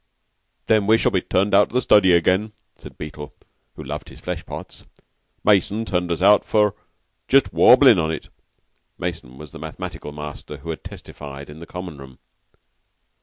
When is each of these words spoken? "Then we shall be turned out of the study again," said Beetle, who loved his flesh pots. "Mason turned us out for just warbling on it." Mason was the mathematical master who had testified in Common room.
"Then 0.65 0.87
we 0.87 0.97
shall 0.97 1.11
be 1.11 1.21
turned 1.21 1.53
out 1.53 1.67
of 1.67 1.73
the 1.73 1.81
study 1.83 2.11
again," 2.13 2.53
said 2.75 2.97
Beetle, 2.97 3.35
who 3.75 3.83
loved 3.83 4.09
his 4.09 4.19
flesh 4.19 4.43
pots. 4.47 4.83
"Mason 5.43 5.85
turned 5.85 6.11
us 6.11 6.23
out 6.23 6.43
for 6.43 6.73
just 7.27 7.53
warbling 7.53 7.99
on 7.99 8.09
it." 8.11 8.29
Mason 8.97 9.37
was 9.37 9.51
the 9.51 9.59
mathematical 9.59 10.11
master 10.11 10.57
who 10.57 10.71
had 10.71 10.83
testified 10.83 11.51
in 11.51 11.63
Common 11.67 11.99
room. 11.99 12.17